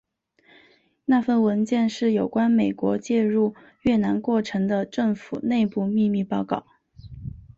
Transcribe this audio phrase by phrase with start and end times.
[1.05, 3.53] 那份文件是有关美国介入
[3.83, 6.65] 越南过程的政府内部秘密报告。